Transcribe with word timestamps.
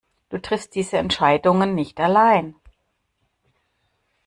Du 0.31 0.39
triffst 0.41 0.73
diese 0.73 0.97
Entscheidungen 0.97 1.75
nicht 1.75 1.99
allein. 1.99 2.55